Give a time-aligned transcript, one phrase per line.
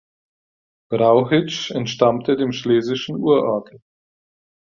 [0.89, 3.81] Brauchitsch entstammte dem schlesischen Uradel.